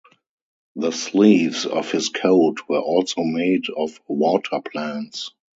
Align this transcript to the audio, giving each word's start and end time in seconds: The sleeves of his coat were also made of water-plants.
The 0.77 0.89
sleeves 0.89 1.67
of 1.67 1.91
his 1.91 2.09
coat 2.09 2.67
were 2.67 2.79
also 2.79 3.21
made 3.21 3.69
of 3.69 3.99
water-plants. 4.07 5.29